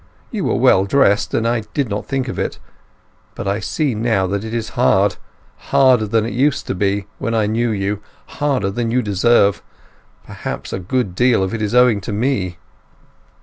[0.31, 2.57] You were well dressed, and I did not think of it.
[3.35, 7.69] But I see now that it is hard—harder than it used to be when I—knew
[7.69, 9.61] you—harder than you deserve.
[10.25, 12.57] Perhaps a good deal of it is owning to me!"